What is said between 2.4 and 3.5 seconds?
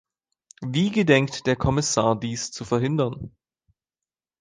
zu verhindern?